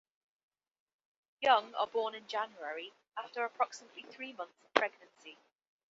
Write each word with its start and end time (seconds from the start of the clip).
Young 1.43 1.75
are 1.75 1.85
born 1.85 2.15
in 2.15 2.27
January 2.27 2.91
after 3.15 3.43
approximately 3.45 4.01
three 4.01 4.33
months 4.33 4.63
of 4.63 4.73
pregnancy. 4.73 5.37